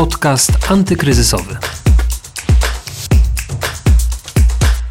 [0.00, 1.56] Podcast antykryzysowy.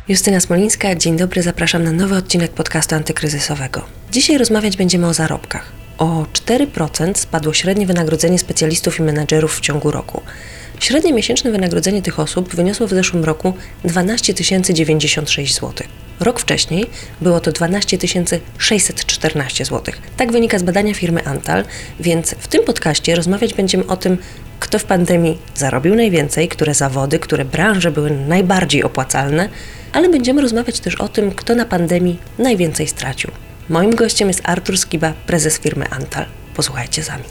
[0.08, 3.82] Justyna Smolińska, dzień dobry, zapraszam na nowy odcinek podcastu antykryzysowego.
[4.12, 5.72] Dzisiaj rozmawiać będziemy o zarobkach.
[5.98, 10.22] O 4% spadło średnie wynagrodzenie specjalistów i menedżerów w ciągu roku.
[10.80, 13.54] Średnie miesięczne wynagrodzenie tych osób wyniosło w zeszłym roku
[13.84, 14.34] 12
[14.74, 15.88] 096 zł.
[16.20, 16.86] Rok wcześniej
[17.22, 17.98] było to 12
[18.58, 19.94] 614 zł.
[20.18, 21.64] Tak wynika z badania firmy Antal,
[22.00, 24.18] więc w tym podcaście rozmawiać będziemy o tym,
[24.60, 29.50] kto w pandemii zarobił najwięcej, które zawody, które branże były najbardziej opłacalne,
[29.94, 33.32] ale będziemy rozmawiać też o tym, kto na pandemii najwięcej stracił.
[33.70, 36.26] Moim gościem jest Artur Skiba, prezes firmy Antal.
[36.56, 37.24] Posłuchajcie sami.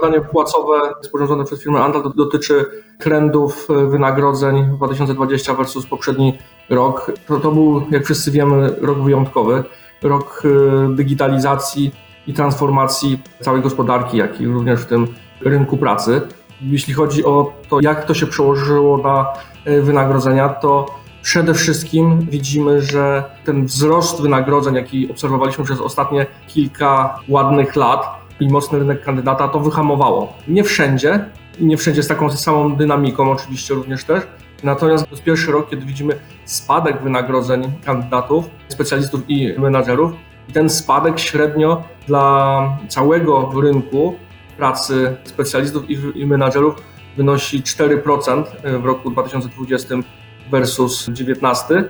[0.00, 2.64] Badanie płacowe sporządzone przez firmę Antal dotyczy
[2.98, 6.38] trendów e, wynagrodzeń 2020 versus poprzedni
[6.70, 7.12] rok.
[7.26, 9.64] To, to był, jak wszyscy wiemy, rok wyjątkowy,
[10.02, 11.92] rok e, digitalizacji
[12.26, 15.06] i transformacji całej gospodarki, jak i również w tym
[15.40, 16.20] rynku pracy.
[16.60, 19.32] Jeśli chodzi o to, jak to się przełożyło na
[19.64, 20.86] e, wynagrodzenia, to
[21.22, 28.48] przede wszystkim widzimy, że ten wzrost wynagrodzeń, jaki obserwowaliśmy przez ostatnie kilka ładnych lat, i
[28.48, 30.32] mocny rynek kandydata to wyhamowało.
[30.48, 31.24] Nie wszędzie
[31.58, 34.22] i nie wszędzie z taką samą dynamiką oczywiście również też.
[34.62, 40.12] Natomiast to jest pierwszy rok, kiedy widzimy spadek wynagrodzeń kandydatów, specjalistów i menadżerów.
[40.52, 44.14] Ten spadek średnio dla całego rynku
[44.56, 46.74] pracy specjalistów i, menadżerów
[47.16, 48.44] wynosi 4%
[48.80, 49.94] w roku 2020
[50.50, 51.84] versus 2019,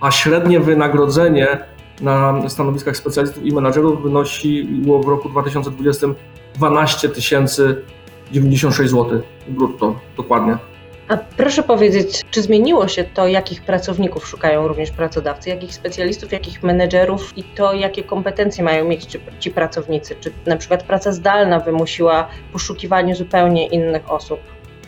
[0.00, 1.58] a średnie wynagrodzenie
[2.00, 6.06] na stanowiskach specjalistów i menadżerów wynosiło w roku 2020
[6.54, 7.08] 12
[8.32, 10.58] 096 zł brutto, dokładnie.
[11.08, 16.62] A proszę powiedzieć, czy zmieniło się to, jakich pracowników szukają również pracodawcy, jakich specjalistów, jakich
[16.62, 20.16] menedżerów i to, jakie kompetencje mają mieć ci, ci pracownicy?
[20.20, 24.40] Czy na przykład praca zdalna wymusiła poszukiwanie zupełnie innych osób?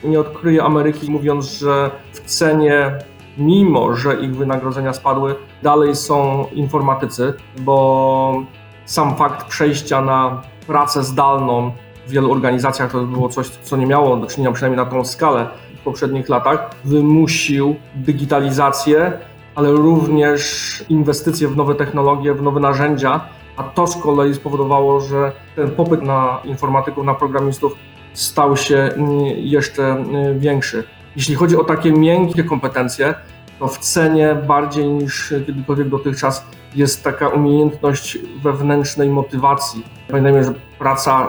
[0.04, 2.98] Nie odkryję Ameryki mówiąc, że w cenie
[3.38, 8.42] mimo że ich wynagrodzenia spadły, dalej są informatycy, bo
[8.84, 11.72] sam fakt przejścia na pracę zdalną
[12.06, 15.48] w wielu organizacjach to było coś, co nie miało do czynienia przynajmniej na tą skalę
[15.80, 19.12] w poprzednich latach, wymusił digitalizację,
[19.54, 23.20] ale również inwestycje w nowe technologie, w nowe narzędzia,
[23.56, 27.72] a to z kolei spowodowało, że ten popyt na informatyków, na programistów
[28.12, 28.90] stał się
[29.36, 30.04] jeszcze
[30.38, 30.84] większy.
[31.16, 33.14] Jeśli chodzi o takie miękkie kompetencje,
[33.58, 36.44] to w cenie bardziej niż kiedykolwiek dotychczas
[36.74, 39.84] jest taka umiejętność wewnętrznej motywacji.
[40.08, 41.28] Pamiętajmy, że praca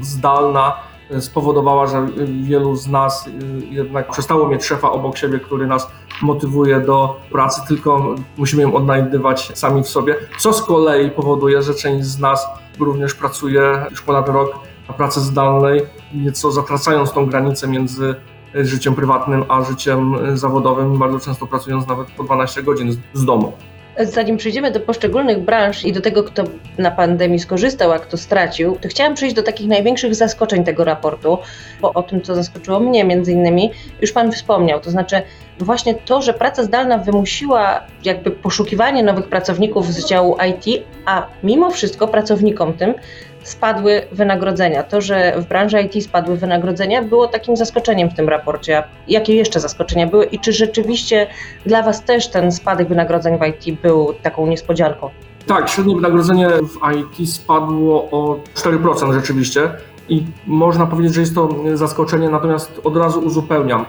[0.00, 0.72] zdalna
[1.20, 2.06] spowodowała, że
[2.42, 3.28] wielu z nas
[3.70, 5.90] jednak przestało mieć szefa obok siebie, który nas
[6.22, 11.74] motywuje do pracy, tylko musimy ją odnajdywać sami w sobie, co z kolei powoduje, że
[11.74, 12.46] część z nas
[12.78, 14.58] również pracuje już ponad rok
[14.88, 15.82] na pracy zdalnej,
[16.14, 18.14] nieco zatracając tą granicę między
[18.54, 23.52] życiem prywatnym, a życiem zawodowym, bardzo często pracując nawet po 12 godzin z, domu.
[23.98, 26.44] Zanim przejdziemy do poszczególnych branż i do tego, kto
[26.78, 31.38] na pandemii skorzystał, a kto stracił, to chciałam przejść do takich największych zaskoczeń tego raportu,
[31.80, 34.80] bo o tym, co zaskoczyło mnie między innymi, już Pan wspomniał.
[34.80, 35.22] To znaczy
[35.58, 41.70] właśnie to, że praca zdalna wymusiła jakby poszukiwanie nowych pracowników z działu IT, a mimo
[41.70, 42.94] wszystko pracownikom tym
[43.42, 44.82] spadły wynagrodzenia.
[44.82, 48.82] To, że w branży IT spadły wynagrodzenia, było takim zaskoczeniem w tym raporcie.
[49.08, 51.26] Jakie jeszcze zaskoczenia były i czy rzeczywiście
[51.66, 55.10] dla Was też ten spadek wynagrodzeń w IT był taką niespodzianką?
[55.46, 59.70] Tak, średnie wynagrodzenie w IT spadło o 4% rzeczywiście
[60.08, 63.84] i można powiedzieć, że jest to zaskoczenie, natomiast od razu uzupełniam.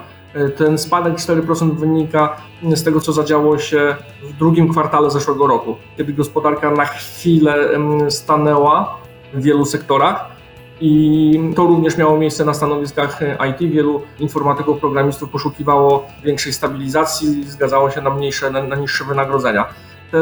[0.57, 6.13] Ten spadek 4% wynika z tego, co zadziało się w drugim kwartale zeszłego roku, kiedy
[6.13, 7.69] gospodarka na chwilę
[8.09, 9.00] stanęła
[9.33, 10.41] w wielu sektorach.
[10.81, 13.19] I to również miało miejsce na stanowiskach
[13.51, 13.71] IT.
[13.71, 19.65] Wielu informatyków, programistów poszukiwało większej stabilizacji, zgadzało się na mniejsze, na, na niższe wynagrodzenia.
[20.11, 20.17] Te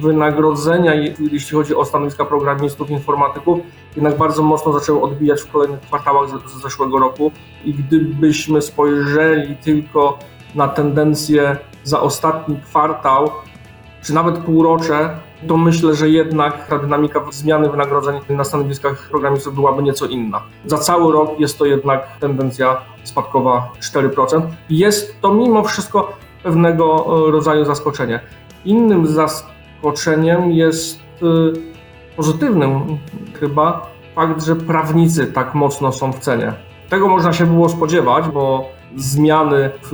[0.00, 0.94] wynagrodzenia,
[1.32, 3.58] jeśli chodzi o stanowiska programistów, informatyków,
[3.96, 7.32] jednak bardzo mocno zaczęły odbijać w kolejnych kwartałach z, z zeszłego roku.
[7.64, 10.18] I gdybyśmy spojrzeli tylko
[10.54, 13.30] na tendencję za ostatni kwartał,
[14.02, 19.82] czy nawet półrocze, to myślę, że jednak ta dynamika zmiany wynagrodzeń na stanowiskach programistów byłaby
[19.82, 20.42] nieco inna.
[20.66, 24.42] Za cały rok jest to jednak tendencja spadkowa 4%.
[24.70, 26.12] Jest to mimo wszystko
[26.42, 28.20] pewnego e, rodzaju zaskoczenie.
[28.64, 32.98] Innym zaskoczeniem jest e, pozytywnym
[33.40, 36.52] chyba fakt, że prawnicy tak mocno są w cenie.
[36.88, 39.92] Tego można się było spodziewać, bo zmiany w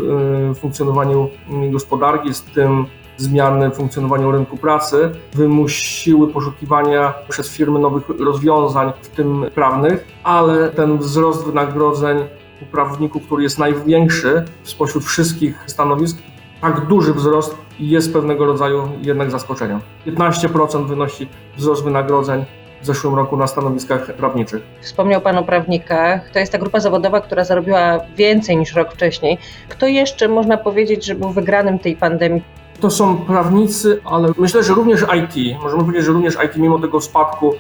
[0.51, 1.29] e, funkcjonowaniu
[1.73, 2.87] gospodarki, z tym
[3.17, 10.69] zmiany w funkcjonowaniu rynku pracy wymusiły poszukiwania przez firmy nowych rozwiązań, w tym prawnych, ale
[10.69, 12.19] ten wzrost wynagrodzeń
[12.63, 16.19] u prawników, który jest największy spośród wszystkich stanowisk,
[16.61, 19.81] tak duży wzrost jest pewnego rodzaju jednak zaskoczeniem.
[20.07, 22.45] 15% wynosi wzrost wynagrodzeń
[22.83, 24.63] w zeszłym roku na stanowiskach prawniczych.
[24.81, 26.31] Wspomniał Pan o prawnikach.
[26.31, 29.39] To jest ta grupa zawodowa, która zarobiła więcej niż rok wcześniej.
[29.69, 32.43] Kto jeszcze można powiedzieć, że był wygranym tej pandemii?
[32.81, 35.63] To są prawnicy, ale myślę, że również IT.
[35.63, 37.55] Możemy powiedzieć, że również IT, mimo tego spadku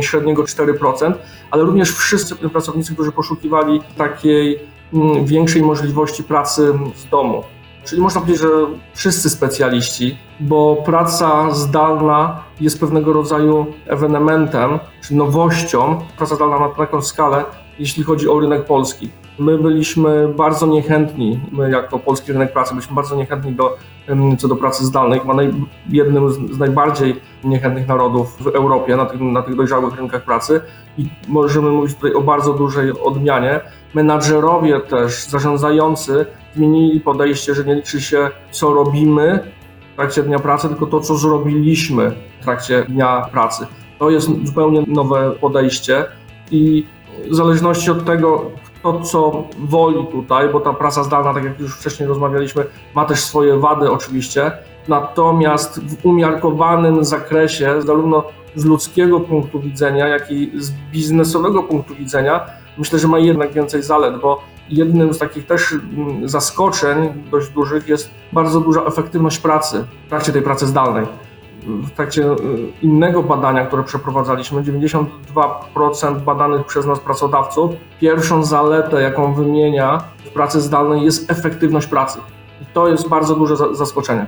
[0.00, 1.12] średniego 4%,
[1.50, 4.58] ale również wszyscy pracownicy, którzy poszukiwali takiej
[5.24, 7.42] większej możliwości pracy z domu.
[7.84, 8.48] Czyli można powiedzieć, że
[8.94, 17.02] wszyscy specjaliści, bo praca zdalna jest pewnego rodzaju ewenementem, czy nowością, praca zdalna na taką
[17.02, 17.44] skalę,
[17.78, 19.10] jeśli chodzi o rynek polski.
[19.38, 23.76] My byliśmy bardzo niechętni, my jako polski rynek pracy byliśmy bardzo niechętni do,
[24.38, 25.52] co do pracy zdalnej, chyba naj,
[25.88, 30.60] jednym z, najbardziej niechętnych narodów w Europie na tych, na tych dojrzałych rynkach pracy
[30.98, 33.60] i możemy mówić tutaj o bardzo dużej odmianie.
[33.94, 39.52] Menadżerowie też, zarządzający zmienili podejście, że nie liczy się co robimy
[39.92, 43.66] w trakcie dnia pracy, tylko to co zrobiliśmy w trakcie dnia pracy.
[43.98, 46.04] To jest zupełnie nowe podejście
[46.50, 46.86] i
[47.30, 48.50] w zależności od tego,
[48.92, 53.20] kto co woli tutaj, bo ta praca zdalna, tak jak już wcześniej rozmawialiśmy, ma też
[53.20, 54.52] swoje wady oczywiście,
[54.88, 58.24] natomiast w umiarkowanym zakresie, zarówno
[58.54, 62.46] z ludzkiego punktu widzenia, jak i z biznesowego punktu widzenia,
[62.78, 67.88] myślę, że ma jednak więcej zalet, bo jednym z takich też mm, zaskoczeń dość dużych
[67.88, 71.06] jest bardzo duża efektywność pracy w trakcie tej pracy zdalnej
[71.66, 72.36] w trakcie y,
[72.82, 77.70] innego badania, które przeprowadzaliśmy, 92% badanych przez nas pracodawców,
[78.00, 82.18] pierwszą zaletę, jaką wymienia w pracy zdalnej jest efektywność pracy.
[82.62, 84.26] I to jest bardzo duże zaskoczenie.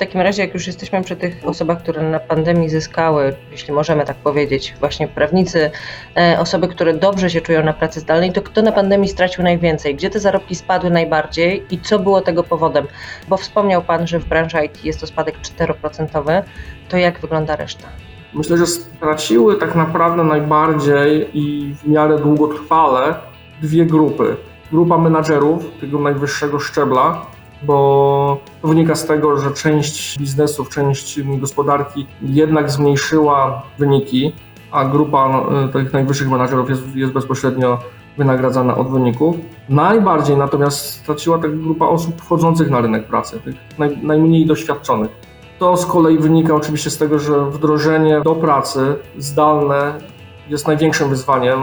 [0.00, 4.16] Takim razie, jak już jesteśmy przy tych osobach, które na pandemii zyskały, jeśli możemy tak
[4.16, 5.70] powiedzieć, właśnie prawnicy,
[6.16, 9.94] e, osoby, które dobrze się czują na pracy zdalnej, to kto na pandemii stracił najwięcej?
[9.94, 12.86] Gdzie te zarobki spadły najbardziej i co było tego powodem?
[13.28, 16.42] Bo wspomniał Pan, że w branży IT jest to spadek 4%.
[16.88, 17.88] To jak wygląda reszta?
[18.34, 23.14] Myślę, że straciły tak naprawdę najbardziej i w miarę długotrwale
[23.62, 24.36] dwie grupy.
[24.72, 27.26] Grupa menadżerów tego najwyższego szczebla,
[27.62, 34.32] bo to wynika z tego, że część biznesów, część gospodarki jednak zmniejszyła wyniki,
[34.70, 37.78] a grupa e, tych najwyższych menadżerów jest, jest bezpośrednio
[38.18, 39.36] wynagradzana od wyników.
[39.68, 45.10] Najbardziej natomiast straciła ta grupa osób wchodzących na rynek pracy, tych naj, najmniej doświadczonych.
[45.58, 49.94] To z kolei wynika oczywiście z tego, że wdrożenie do pracy zdalne
[50.48, 51.60] jest największym wyzwaniem,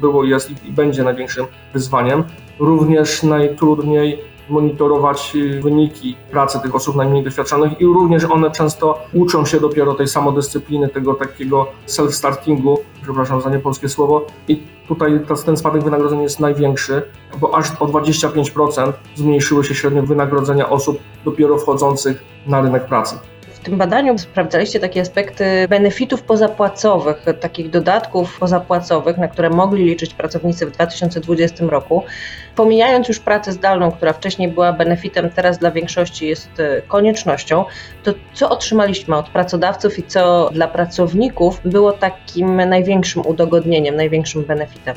[0.00, 2.24] było, jest i będzie największym wyzwaniem.
[2.58, 4.18] Również najtrudniej
[4.48, 10.08] monitorować wyniki pracy tych osób najmniej doświadczonych i również one często uczą się dopiero tej
[10.08, 14.26] samodyscypliny, tego takiego self-startingu, przepraszam za niepolskie słowo.
[14.48, 17.02] I tutaj ten spadek wynagrodzeń jest największy,
[17.40, 23.31] bo aż o 25% zmniejszyły się średnio wynagrodzenia osób dopiero wchodzących na rynek pracy.
[23.62, 30.14] W tym badaniu sprawdzaliście takie aspekty benefitów pozapłacowych, takich dodatków pozapłacowych, na które mogli liczyć
[30.14, 32.02] pracownicy w 2020 roku.
[32.56, 37.64] Pomijając już pracę zdalną, która wcześniej była benefitem, teraz dla większości jest e, koniecznością,
[38.02, 44.96] to co otrzymaliśmy od pracodawców i co dla pracowników było takim największym udogodnieniem, największym benefitem?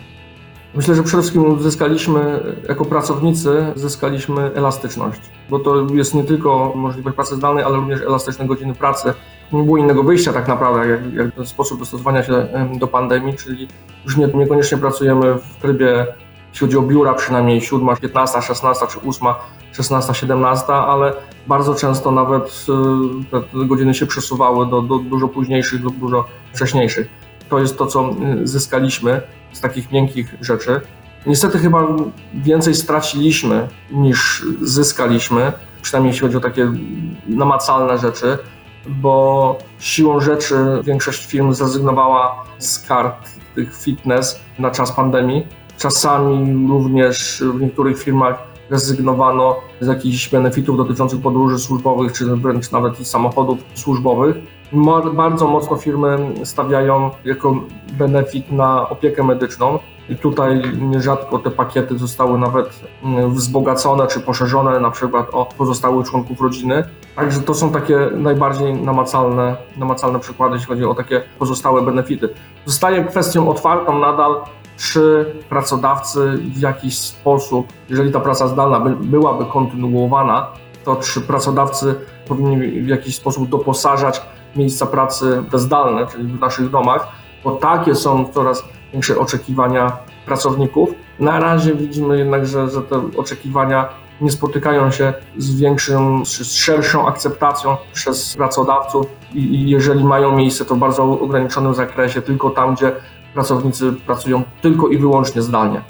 [0.75, 7.15] Myślę, że przede wszystkim zyskaliśmy, jako pracownicy, zyskaliśmy elastyczność, bo to jest nie tylko możliwość
[7.15, 9.13] pracy zdalnej, ale również elastyczne godziny pracy.
[9.53, 12.47] Nie było innego wyjścia tak naprawdę, jak, jak sposób dostosowania się
[12.79, 13.67] do pandemii, czyli
[14.05, 16.07] już nie, niekoniecznie pracujemy w trybie,
[16.49, 19.27] jeśli chodzi o biura, przynajmniej 7, 15, 16 czy 8,
[19.71, 21.13] 16, 17, ale
[21.47, 22.65] bardzo często nawet
[23.31, 27.24] y, te godziny się przesuwały do, do dużo późniejszych lub dużo wcześniejszych.
[27.49, 28.09] To jest to, co
[28.43, 29.21] y, zyskaliśmy
[29.53, 30.81] z takich miękkich rzeczy.
[31.25, 31.87] Niestety chyba
[32.33, 36.71] więcej straciliśmy niż zyskaliśmy, przynajmniej jeśli chodzi o takie
[37.27, 38.37] namacalne rzeczy,
[38.87, 45.47] bo siłą rzeczy większość firm zrezygnowała z kart tych fitness na czas pandemii.
[45.77, 52.99] Czasami również w niektórych firmach rezygnowano z jakichś benefitów dotyczących podróży służbowych, czy wręcz nawet
[52.99, 54.35] i samochodów służbowych.
[55.13, 57.55] Bardzo mocno firmy stawiają jako
[57.93, 59.79] benefit na opiekę medyczną.
[60.09, 66.07] I tutaj nierzadko te pakiety zostały nawet mm, wzbogacone czy poszerzone na przykład o pozostałych
[66.07, 66.83] członków rodziny.
[67.15, 72.29] Także to są takie najbardziej namacalne, namacalne przykłady, jeśli chodzi o takie pozostałe benefity.
[72.65, 74.35] Zostaje kwestią otwartą nadal,
[74.77, 80.47] czy pracodawcy w jakiś sposób, jeżeli ta praca zdalna by, byłaby kontynuowana,
[80.83, 81.95] to czy pracodawcy
[82.27, 84.21] powinni w jakiś sposób doposażać
[84.55, 87.07] miejsca pracy zdalne, czyli w naszych domach,
[87.43, 88.63] bo takie są coraz
[88.93, 90.89] większe oczekiwania pracowników.
[91.19, 93.89] Na razie widzimy jednak, że, że te oczekiwania
[94.21, 100.65] nie spotykają się z większą, z szerszą akceptacją przez pracodawców i, i jeżeli mają miejsce,
[100.65, 102.91] to w bardzo ograniczonym zakresie, tylko tam, gdzie
[103.35, 105.81] pracownicy pracują tylko i wyłącznie zdalnie.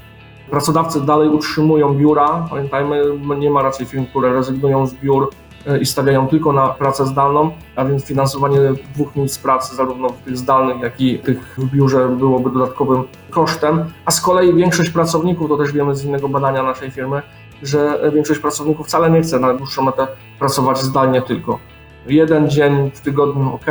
[0.49, 2.47] Pracodawcy dalej utrzymują biura.
[2.49, 3.01] Pamiętajmy,
[3.37, 5.29] nie ma raczej firm, które rezygnują z biur
[5.67, 8.59] e, i stawiają tylko na pracę zdalną, a więc finansowanie
[8.93, 13.85] dwóch miejsc pracy, zarówno tych zdalnych, jak i tych w biurze, byłoby dodatkowym kosztem.
[14.05, 17.21] A z kolei większość pracowników, to też wiemy z innego badania naszej firmy,
[17.63, 20.07] że większość pracowników wcale nie chce na dłuższą metę
[20.39, 21.59] pracować zdalnie tylko.
[22.07, 23.65] Jeden dzień w tygodniu ok,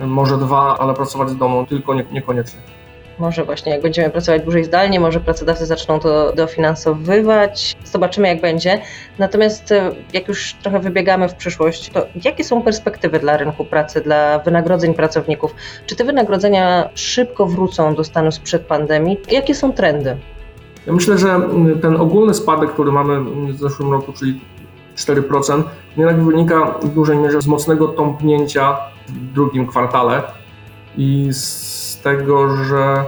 [0.00, 2.60] może dwa, ale pracować z domu tylko nie, niekoniecznie.
[3.18, 7.76] Może właśnie jak będziemy pracować dłużej zdalnie, może pracodawcy zaczną to dofinansowywać.
[7.84, 8.80] Zobaczymy jak będzie.
[9.18, 14.00] Natomiast e, jak już trochę wybiegamy w przyszłość, to jakie są perspektywy dla rynku pracy,
[14.00, 15.54] dla wynagrodzeń pracowników?
[15.86, 19.18] Czy te wynagrodzenia szybko wrócą do stanu sprzed pandemii?
[19.30, 20.16] Jakie są trendy?
[20.86, 21.40] Ja myślę, że
[21.82, 23.20] ten ogólny spadek, który mamy
[23.52, 24.40] w zeszłym roku, czyli
[24.96, 25.62] 4%,
[25.96, 28.76] jednak wynika w dużej mierze z mocnego tąpnięcia
[29.08, 30.22] w drugim kwartale
[30.98, 33.04] i z tego, że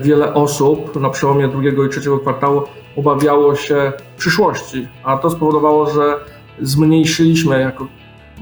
[0.00, 2.62] wiele osób na przełomie drugiego i trzeciego kwartału
[2.96, 6.16] obawiało się przyszłości, a to spowodowało, że
[6.60, 7.86] zmniejszyliśmy jako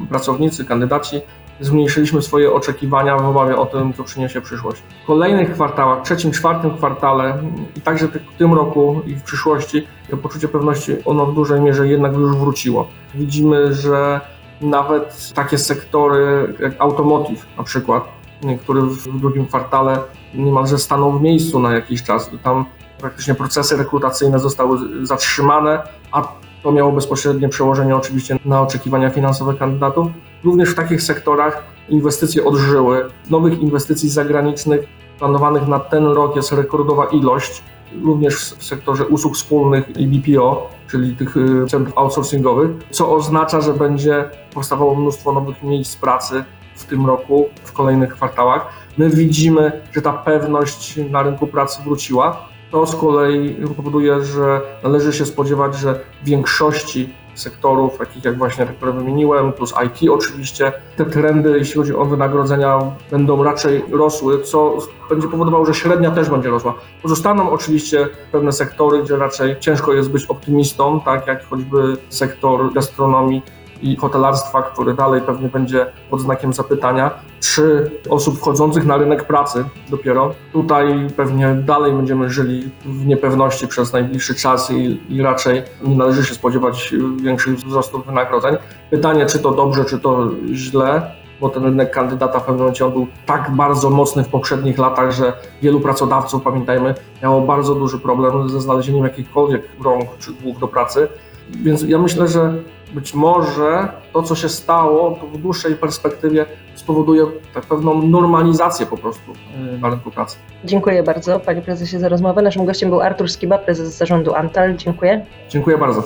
[0.09, 1.21] pracownicy, kandydaci,
[1.61, 4.83] zmniejszyliśmy swoje oczekiwania w obawie o tym, co przyniesie przyszłość.
[5.03, 7.39] W kolejnych kwartałach, trzecim, czwartym kwartale
[7.77, 11.89] i także w tym roku i w przyszłości to poczucie pewności ono w dużej mierze
[11.89, 12.89] jednak już wróciło.
[13.15, 14.21] Widzimy, że
[14.61, 18.22] nawet takie sektory jak automotive na przykład,
[18.61, 19.99] który w drugim kwartale
[20.35, 22.31] niemalże stanął w miejscu na jakiś czas.
[22.43, 22.65] Tam
[22.99, 25.83] praktycznie procesy rekrutacyjne zostały zatrzymane,
[26.13, 26.33] a
[26.63, 30.09] to miało bezpośrednie przełożenie oczywiście na oczekiwania finansowe kandydatów.
[30.45, 33.09] Również w takich sektorach inwestycje odżyły.
[33.31, 34.81] Nowych inwestycji zagranicznych
[35.19, 37.63] planowanych na ten rok jest rekordowa ilość,
[38.05, 43.73] również w sektorze usług wspólnych i BPO, czyli tych y, centrów outsourcingowych, co oznacza, że
[43.73, 46.45] będzie powstawało mnóstwo nowych miejsc pracy
[46.83, 48.67] w tym roku, w kolejnych kwartałach.
[48.99, 52.49] My widzimy, że ta pewność na rynku pracy wróciła.
[52.71, 58.67] To z kolei powoduje, że należy się spodziewać, że w większości sektorów, takich jak właśnie
[58.67, 62.79] te, które wymieniłem, plus IT oczywiście, te trendy, jeśli chodzi o wynagrodzenia,
[63.11, 64.79] będą raczej rosły, co
[65.11, 66.75] będzie powodowało, że średnia też będzie rosła.
[67.03, 73.43] Pozostaną oczywiście pewne sektory, gdzie raczej ciężko jest być optymistą, tak jak choćby sektor gastronomii
[73.83, 77.11] i hotelarstwa, który dalej pewnie będzie pod znakiem zapytania,
[77.41, 80.35] czy osób wchodzących na rynek pracy dopiero.
[80.53, 86.25] Tutaj pewnie dalej będziemy żyli w niepewności przez najbliższy czas i, i raczej nie należy
[86.25, 88.57] się spodziewać większych wzrostów wynagrodzeń.
[88.91, 93.07] Pytanie, czy to dobrze, czy to źle, bo ten rynek kandydata w pewnym momencie był
[93.27, 98.61] tak bardzo mocny w poprzednich latach, że wielu pracodawców, pamiętajmy, miało bardzo duży problem ze
[98.61, 101.09] znalezieniem jakichkolwiek rąk czy głów do pracy.
[101.51, 102.55] Więc ja myślę, że
[102.95, 108.97] być może to, co się stało, to w dłuższej perspektywie spowoduje tak pewną normalizację po
[108.97, 109.33] prostu
[109.81, 110.37] na rynku pracy.
[110.65, 112.43] Dziękuję bardzo Panie Prezesie za rozmowę.
[112.43, 114.77] Naszym gościem był Artur Skiba, prezes zarządu Antal.
[114.77, 115.27] Dziękuję.
[115.49, 116.03] Dziękuję bardzo.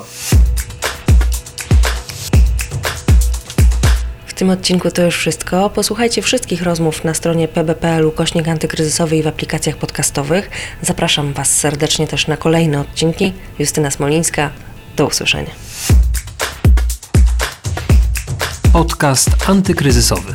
[4.27, 5.71] W tym odcinku to już wszystko.
[5.71, 10.51] Posłuchajcie wszystkich rozmów na stronie pb.pl kośnik antykryzysowy i w aplikacjach podcastowych.
[10.83, 13.33] Zapraszam Was serdecznie też na kolejne odcinki.
[13.59, 14.51] Justyna Smolińska.
[14.97, 15.51] Do usłyszenia.
[18.73, 20.35] Podcast antykryzysowy.